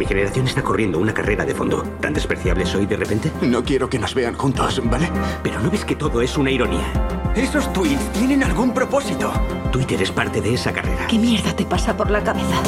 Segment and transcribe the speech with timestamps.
[0.00, 1.82] Mi generación está corriendo una carrera de fondo.
[2.00, 3.30] ¿Tan despreciable soy de repente?
[3.42, 5.10] No quiero que nos vean juntos, ¿vale?
[5.42, 6.90] Pero ¿no ves que todo es una ironía?
[7.36, 9.30] Esos tweets tienen algún propósito.
[9.70, 11.06] Twitter es parte de esa carrera.
[11.06, 12.62] ¿Qué mierda te pasa por la cabeza?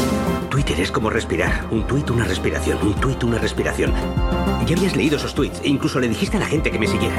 [0.50, 1.64] Twitter es como respirar.
[1.70, 2.76] Un tuit, una respiración.
[2.82, 3.94] Un tuit, una respiración.
[4.66, 7.16] Ya habías leído esos tweets e incluso le dijiste a la gente que me siguiera.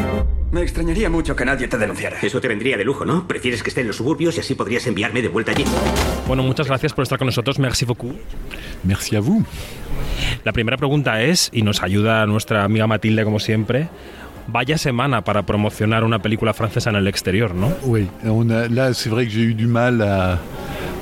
[0.52, 2.20] Me extrañaría mucho que nadie te denunciara.
[2.22, 3.28] Eso te vendría de lujo, ¿no?
[3.28, 5.66] Prefieres que esté en los suburbios y así podrías enviarme de vuelta allí.
[6.28, 7.58] Bueno, muchas gracias por estar con nosotros.
[7.58, 8.14] Merci beaucoup.
[8.84, 9.44] Merci à vous.
[10.44, 13.88] La primera pregunta es, y nos ayuda nuestra amiga Matilde como siempre,
[14.48, 17.72] vaya semana para promocionar una película francesa en el exterior, ¿no?
[17.84, 18.10] Oui,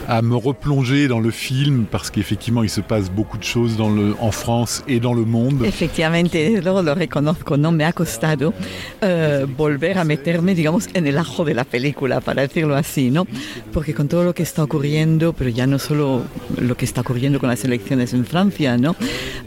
[0.08, 4.32] à me replonger dans le film parce qu'effectivement il se passe beaucoup de choses en
[4.32, 5.64] France et dans le monde.
[5.66, 8.54] Efectivamente, luego lo reconozco, no me ha costado
[9.02, 13.28] eh, volver a meterme, digamos, en el ajo de la película, para decirlo así, ¿no?
[13.73, 16.23] Porque con todo lo que está ocurriendo, pero ya no solo
[16.59, 18.95] lo que está ocurriendo con las elecciones en Francia, ¿no?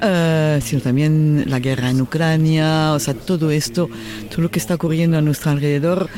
[0.02, 3.88] Eh, sino también la guerra en Ucrania, o sea, todo esto,
[4.30, 6.08] todo lo que está ocurriendo a nuestro alrededor,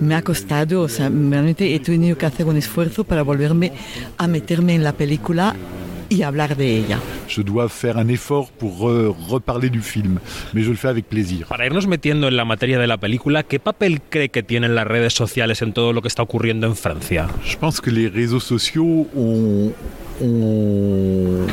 [0.00, 3.72] me ha costado, o sea, realmente he tenido que hacer un esfuerzo para volverme
[4.18, 5.54] a meterme en la película
[6.08, 7.00] y hablar de ella.
[7.28, 10.20] Je dois faire un effort pour re- reparler du film,
[10.52, 11.46] mais je le fais avec plaisir.
[11.48, 14.86] Para irnos metiendo en la materia de la película, ¿qué papel cree que tienen las
[14.86, 17.26] redes sociales en todo lo que está ocurriendo en Francia?
[17.44, 19.72] Je pense que les réseaux sociaux ont,
[20.22, 21.46] ont-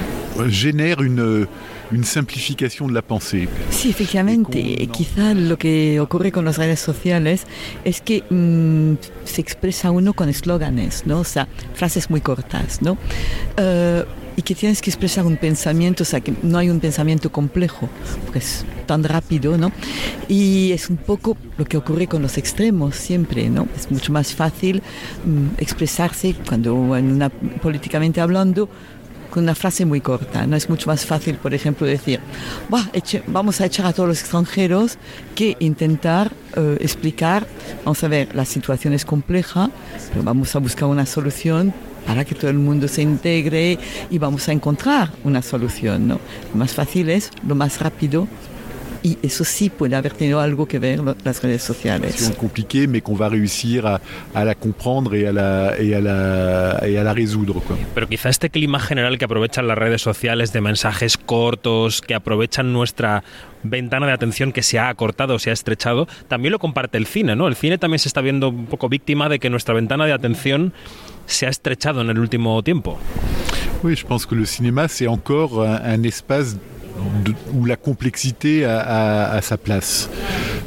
[0.49, 1.47] génèrent une,
[1.93, 3.47] une simplification de la pensée.
[3.69, 4.87] Sí, efectivamente.
[4.91, 7.45] Quizá lo que ocurre con las redes sociales
[7.83, 11.19] es que mm, se expresa uno con eslóganes, ¿no?
[11.19, 12.97] O sea, frases muy cortas, ¿no?
[13.57, 14.03] Eh,
[14.35, 17.87] y que tienes que expresar un pensamiento, o sea, que no hay un pensamiento complejo,
[18.23, 19.71] porque es tan rápido, ¿no?
[20.27, 23.67] Y es un poco lo que ocurre con los extremos siempre, ¿no?
[23.75, 24.81] Es mucho más fácil
[25.25, 28.69] mm, expresarse cuando en una, políticamente hablando
[29.33, 30.45] con una frase muy corta.
[30.45, 32.19] No es mucho más fácil, por ejemplo, decir,
[32.69, 34.97] "Buah, eche- vamos a echar a todos los extranjeros
[35.35, 37.47] que intentar eh, explicar,
[37.83, 39.71] vamos a ver, la situación es compleja,
[40.11, 41.73] pero vamos a buscar una solución
[42.05, 43.79] para que todo el mundo se integre
[44.11, 46.07] y vamos a encontrar una solución.
[46.09, 46.19] ¿no?
[46.51, 48.27] Lo más fácil es, lo más rápido,
[49.03, 52.11] y eso sí puede haber tenido algo que ver las redes sociales.
[52.13, 53.99] Situation compliquée, mais qu'on va réussir à,
[54.33, 57.61] à la comprendre et à la, et à la, et à la résoudre.
[57.61, 57.75] Quoi.
[57.93, 62.71] Pero quizá este clima general que aprovechan las redes sociales de mensajes cortos, que aprovechan
[62.71, 63.23] nuestra
[63.63, 67.35] ventana de atención que se ha acortado, se ha estrechado, también lo comparte el cine,
[67.35, 67.47] ¿no?
[67.47, 70.73] El cine también se está viendo un poco víctima de que nuestra ventana de atención
[71.25, 72.97] se ha estrechado en el último tiempo.
[73.83, 76.55] Oui, je pense que le cinéma, c'est encore un, un espace
[77.23, 80.09] de- où la complexité a, a- a sa place.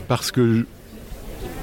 [0.08, 0.66] Parce que,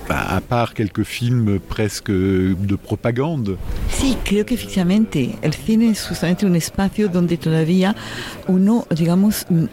[0.09, 3.57] bah, à part quelques films presque de propagande,
[3.89, 7.95] Sí, creo que efectivamente el cine es justamente un espacio donde todavía
[8.47, 9.65] uno, digamos, mm,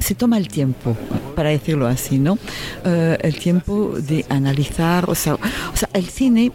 [0.00, 0.96] se toma el tiempo,
[1.36, 2.36] para decirlo así, ¿no?
[2.84, 6.50] Eh, el tiempo de analizar, o sea, o sea el cine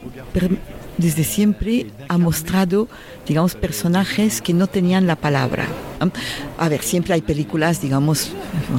[0.98, 2.88] desde siempre ha mostrado,
[3.26, 5.66] digamos, personajes que no tenían la palabra.
[6.58, 8.32] A ver, siempre hay películas, digamos,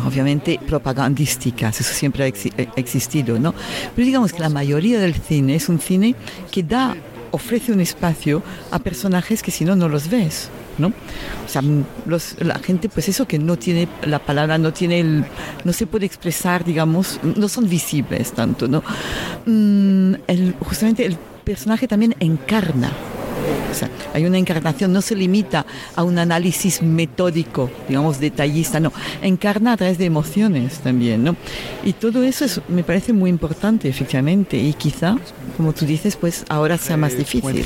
[0.06, 3.54] obviamente propagandísticas, eso siempre ha eh, existido, ¿no?
[3.94, 6.14] Pero digamos que la mayoría del cine es un cine
[6.50, 6.96] que da,
[7.30, 10.50] ofrece un espacio a personajes que si no, no los ves.
[10.78, 10.88] ¿no?
[10.88, 11.62] O sea,
[12.38, 15.24] la gente, pues eso que no tiene la palabra, no tiene
[15.64, 18.82] no se puede expresar, digamos, no son visibles tanto, ¿no?
[19.44, 20.14] Mm,
[20.60, 22.90] justamente el personaje también encarna.
[23.70, 25.64] O sea, hay una encarnación, no se limita
[25.96, 28.92] a un análisis metódico, digamos, detallista, no,
[29.22, 31.36] encarna a través de emociones también, ¿no?
[31.84, 35.16] Y todo eso es- me parece muy importante, efectivamente, y quizá,
[35.56, 37.64] como tú dices, pues ahora sea más difícil.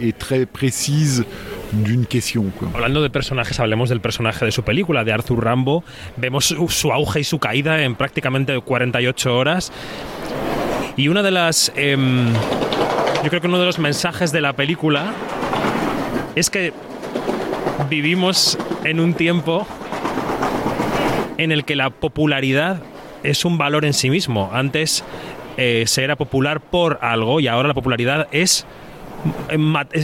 [0.00, 1.24] et très précise
[1.72, 2.50] d'une question.
[2.58, 2.68] Quoi.
[2.74, 5.84] Hablando de personajes, hablemos del personaje de su película, de Arthur Rambo.
[6.16, 9.72] Vemos su, su auge y su caída en prácticamente 48 horas.
[10.96, 11.72] Y una de las...
[11.76, 12.28] em,
[13.26, 15.12] yo creo que uno de los mensajes de la película
[16.36, 16.72] es que
[17.90, 19.66] vivimos en un tiempo
[21.36, 22.80] en el que la popularidad
[23.24, 24.50] es un valor en sí mismo.
[24.52, 25.02] Antes
[25.56, 28.64] eh, se era popular por algo y ahora la popularidad es,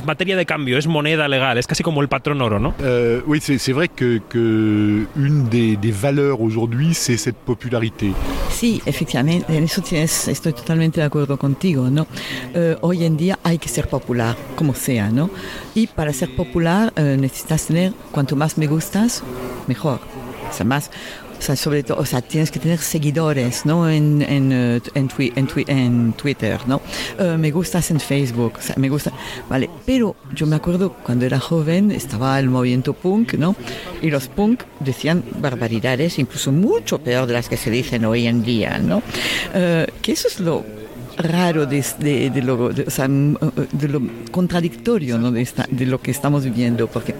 [0.02, 2.74] materia de cambio, es moneda legal, es casi como el patrón oro, ¿no?
[2.80, 8.14] Euh, oui, c'est vrai que, que une des, des valeurs aujourd'hui, c'est cette popularité.
[8.62, 12.06] Sí, efectivamente, en eso tienes, estoy totalmente de acuerdo contigo, ¿no?
[12.54, 15.30] Eh, hoy en día hay que ser popular, como sea, ¿no?
[15.74, 19.24] Y para ser popular eh, necesitas tener, cuanto más me gustas,
[19.66, 19.98] mejor.
[20.54, 20.92] Además,
[21.42, 23.90] o sea, sobre todo, o sea, tienes que tener seguidores, ¿no?
[23.90, 26.80] En, en, eh, en, twi- en, twi- en Twitter, ¿no?
[27.18, 29.10] Eh, me gustas en Facebook, o sea, me gusta,
[29.48, 29.68] vale.
[29.84, 33.56] Pero yo me acuerdo cuando era joven, estaba el movimiento punk, ¿no?
[34.00, 38.44] Y los punk decían barbaridades, incluso mucho peor de las que se dicen hoy en
[38.44, 39.02] día, ¿no?
[39.52, 40.64] Eh, que eso es lo
[41.22, 41.82] raro de,
[42.42, 42.70] lo,
[44.30, 45.30] contradictorio ¿no?
[45.32, 46.86] de, lo que estamos viviendo.
[46.88, 47.14] Porque,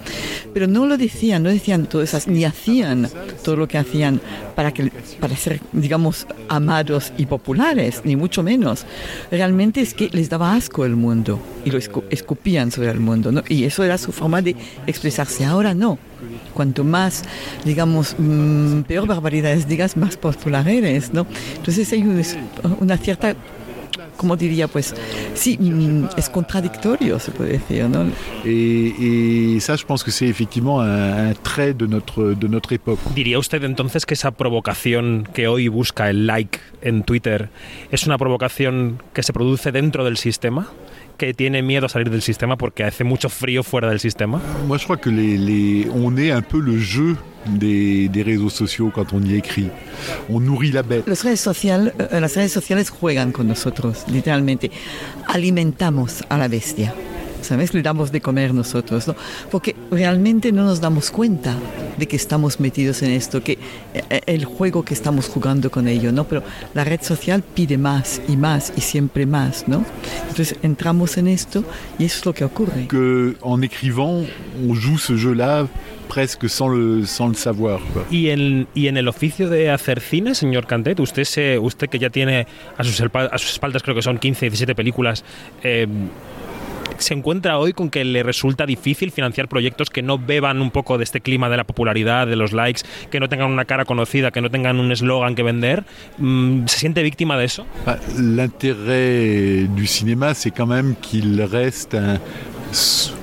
[0.52, 3.08] pero no lo decían, no decían todas esas, ni hacían
[3.44, 4.20] todo lo que hacían
[4.54, 4.90] para, que,
[5.20, 8.84] para ser, digamos, amados y populares, ni mucho menos.
[9.30, 13.32] Realmente es que les daba asco el mundo y lo escu- escupían sobre el mundo.
[13.32, 13.42] ¿no?
[13.48, 14.56] Y eso era su forma de
[14.86, 15.44] expresarse.
[15.44, 15.98] Ahora no.
[16.54, 17.24] Cuanto más,
[17.64, 21.26] digamos, mm, peor barbaridades digas, más popular eres, ¿no?
[21.56, 22.22] Entonces hay un-
[22.78, 23.34] una cierta
[24.16, 24.94] como diría, pues
[25.34, 28.04] sí, mm, es contradictorio, se puede decir, ¿no?
[28.44, 28.94] Et,
[29.56, 32.98] et ça, je pense que c'est effectivement un, un trait de notre, de notre époque.
[33.14, 37.50] ¿Diría usted entonces que esa provocación que hoy busca el like en Twitter
[37.90, 40.68] es una provocación que se produce dentro del sistema?
[41.22, 44.40] ¿Que tiene miedo a salir del sistema porque hace mucho frío fuera del sistema?
[44.66, 47.16] Moi, je crois que les, les- on est un peu le jeu
[47.46, 49.68] des, des réseaux sociaux quand on y écrit.
[50.28, 51.06] On nourrit la bête.
[51.06, 54.72] Las redes, social, eh, las redes sociales juegan con nosotros, literalmente.
[55.28, 56.92] Alimentamos a la bestia.
[57.42, 57.74] ¿Sabes?
[57.74, 59.16] Le damos de comer nosotros, ¿no?
[59.50, 61.56] Porque realmente no nos damos cuenta
[61.98, 63.58] de que estamos metidos en esto, que
[63.94, 66.24] eh, el juego que estamos jugando con ello, ¿no?
[66.24, 66.42] Pero
[66.74, 69.84] la red social pide más y más y siempre más, ¿no?
[70.28, 71.64] Entonces entramos en esto
[71.98, 72.88] y eso es lo que ocurre.
[72.88, 74.24] Que, en écrivant,
[74.68, 75.66] on joue ce jeu-là
[76.08, 77.80] presque sans le, sans le savoir.
[77.92, 78.04] quoi.
[78.10, 81.98] Y en, y en el oficio de hacer cine, señor Cantet, usted, se, usted que
[81.98, 82.46] ya tiene
[82.76, 85.24] a sus, a sus espaldas creo que son 15, 17 películas,
[85.62, 85.86] eh,
[86.98, 90.98] se encuentra hoy con que le resulta difícil financiar proyectos que no beban un poco
[90.98, 94.30] de este clima de la popularidad, de los likes, que no tengan una cara conocida,
[94.30, 95.84] que no tengan un eslogan que vender.
[96.18, 97.66] Mm, ¿Se siente víctima de eso?
[97.86, 102.18] Bah, L'intérêt du cinéma, c'est quand même qu'il reste un-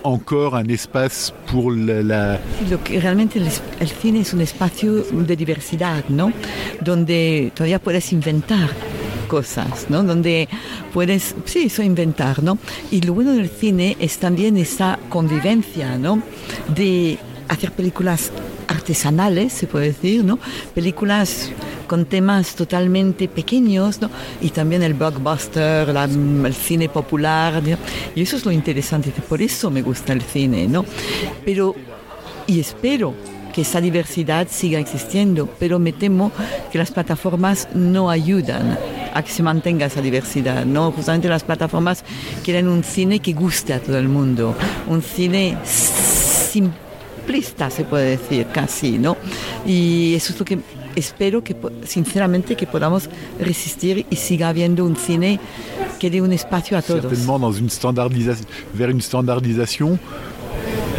[0.03, 2.39] encore un espace pour la, la-
[2.69, 3.47] Lo que realmente el,
[3.79, 6.31] el cine es un espacio de diversidad, ¿no?
[6.81, 8.69] Donde todavía puedes inventar
[9.29, 10.03] cosas, ¿no?
[10.03, 10.49] Donde
[10.93, 12.57] puedes, sí, eso inventar, ¿no?
[12.91, 16.21] Y lo bueno del cine es también esa convivencia, ¿no?
[16.75, 17.17] De
[17.47, 18.31] hacer películas
[18.67, 20.37] artesanales, se puede decir, ¿no?
[20.75, 21.51] Películas
[21.87, 24.09] con temas totalmente pequeños, ¿no?
[24.41, 27.77] Y también el blockbuster, el cine popular, ¿no?
[28.15, 30.85] Y eso es lo interesante, por eso me gusta el cine, ¿no?
[31.45, 31.75] Pero,
[32.45, 33.13] y espero
[33.53, 36.31] que esa diversidad siga existiendo, pero me temo
[36.71, 38.77] que las plataformas no ayudan
[39.13, 40.91] a que se mantenga esa diversidad, ¿no?
[40.91, 42.03] Justamente las plataformas
[42.43, 44.55] quieren un cine que guste a todo el mundo,
[44.87, 49.17] un cine simplista, se puede decir, casi, ¿no?
[49.65, 50.59] Y eso es lo que
[50.95, 53.09] espero que, sinceramente, que podamos
[53.39, 55.39] resistir y siga habiendo un cine
[55.99, 57.01] que dé un espacio a todos.
[57.01, 59.99] certainement dans une standardisation, vers une standardisation.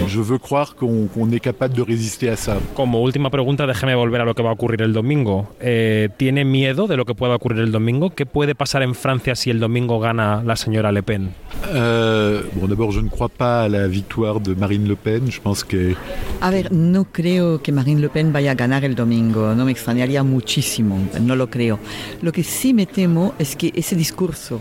[0.07, 2.59] Je veux croire qu'on qu'on est capable de résister à ça.
[2.75, 5.49] Como última pregunta, déjeme volver a lo que va a ocurrir el domingo.
[5.61, 8.11] Eh, ¿Tiene miedo de lo que pueda ocurrir el domingo?
[8.11, 11.31] ¿Qué puede pasar en Francia si el domingo gana la señora Le Pen?
[11.75, 15.31] Euh, bon, d'abord, je ne crois pas à la victoire de Marine Le Pen.
[15.31, 15.95] Je pense que
[16.41, 19.73] A ver, no creo que Marine Le Pen vaya a ganar el domingo, no me
[19.73, 21.79] extrañaría muchísimo, no lo creo.
[22.23, 24.61] Lo que sí me temo es que ese discurso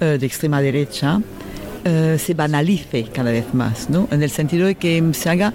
[0.00, 1.20] eh, de extrema derecha
[1.84, 4.08] eh, se banalice cada vez más, ¿no?
[4.10, 5.52] En el sentido de que se haga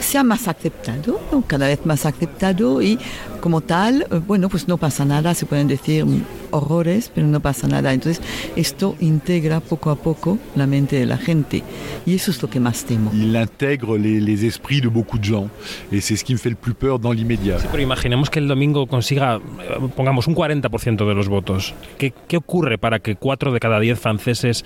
[0.00, 1.42] sea más aceptado, ¿no?
[1.46, 2.98] cada vez más aceptado y
[3.40, 6.04] como tal, eh, bueno, pues no pasa nada, se pueden decir
[6.50, 7.92] horrores, pero no pasa nada.
[7.92, 8.22] Entonces,
[8.56, 11.62] esto integra poco a poco la mente de la gente
[12.06, 13.10] y eso es lo que más temo.
[13.12, 15.48] il intègre les, les esprits de beaucoup de gens.
[15.92, 17.58] Et c'est ce qui me fait le plus peur dans l'immédiat.
[17.70, 21.74] Pero imaginemos que el domingo consiga, eh, pongamos, un 40% de los votos.
[21.98, 24.64] ¿Qué, ¿Qué ocurre para que 4 de cada 10 franceses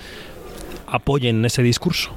[0.92, 2.10] apoyen ese discurso?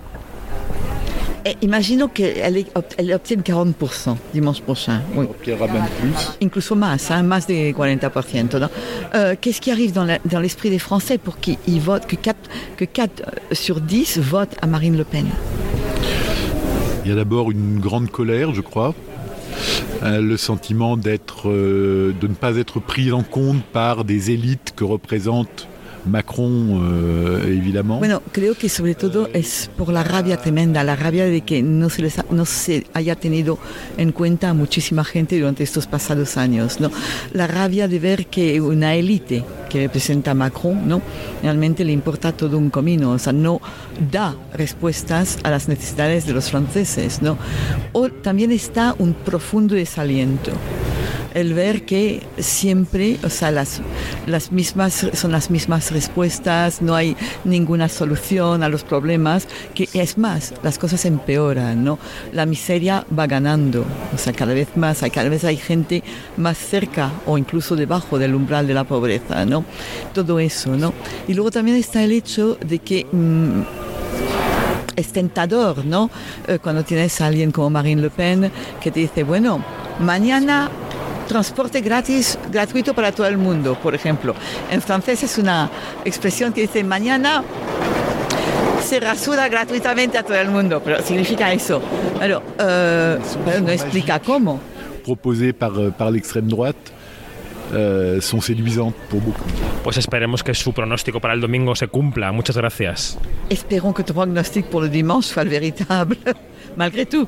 [1.48, 5.02] Eh, imagino que elle, ob- elle obtiene 40% dimanche prochain.
[5.16, 5.28] Oui.
[5.46, 6.38] Il y aura même plus.
[6.42, 8.58] Incluso más, hein, más de 40%.
[8.60, 8.68] ¿no?
[9.14, 12.36] Euh, Qu'est-ce qui arrive dans l'esprit des Français pour qu'ils votent, que 4,
[12.78, 15.28] que 4 sur 10 votent à Marine Le Pen?
[17.04, 18.96] Il y a d'abord une grande colère, je crois.
[20.02, 24.74] Euh, le sentiment d'être, euh, de ne pas être pris en compte par des élites
[24.76, 25.68] que représente
[26.06, 28.00] Macron, euh, évidemment.
[28.00, 31.90] Bueno, creo que sobre todo es por la rabia tremenda, la rabia de que no
[31.90, 33.58] se, les no se haya tenido
[33.98, 36.92] en cuenta a muchísima gente durante estos pasados años, ¿no?
[37.34, 41.02] La rabia de ver que una élite que representa a Macron, ¿no?
[41.42, 43.60] Realmente le importa todo un comino, o sea, no
[44.12, 47.38] da respuestas a las necesidades de los franceses, ¿no?
[47.94, 50.52] O también está un profundo desaliento
[51.36, 53.82] el ver que siempre, o sea, las,
[54.26, 60.18] las mismas son las mismas respuestas, no hay ninguna solución a los problemas, que es
[60.18, 62.00] más, las cosas empeoran, ¿no?
[62.32, 66.04] La miseria va ganando, o sea, cada vez más, hay, cada vez hay gente
[66.38, 69.66] más cerca o incluso debajo del umbral de la pobreza, ¿no?
[70.14, 70.94] Todo eso, ¿no?
[71.28, 73.62] Y luego también está el hecho de que mm,
[74.96, 76.10] es tentador, ¿no?
[76.48, 78.52] Eh, cuando tienes a alguien como Marine Le Pen
[78.82, 79.62] que te dice, bueno,
[80.00, 80.70] mañana
[81.28, 84.36] transporte gratis, gratuito para todo el mundo, por ejemplo.
[84.72, 85.70] En francés es una
[86.04, 87.44] expresión que dice, mañana
[88.84, 91.82] se rasura gratuitamente a todo el mundo, pero significa eso.
[92.20, 94.60] Pero, eh, pero no explica cómo.
[95.06, 96.94] proposées par, euh, par l'extrême droite
[97.74, 99.50] euh, sont séduisantes pour beaucoup.
[99.84, 102.32] Pues esperemos que su pronóstico para el domingo se cumpla.
[102.32, 103.18] Muchas gracias.
[103.50, 106.18] Espérons que tu pronostic pour le dimanche soit le véritable,
[106.78, 107.28] malgré tout.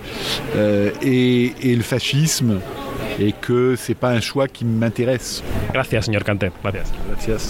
[0.55, 2.59] euh, et, et le fascisme
[3.19, 5.43] et que c'est pas un choix qui m'intéresse.
[5.73, 6.51] Gracias, señor Canté.
[6.63, 6.91] Gracias.
[7.07, 7.39] Gracias.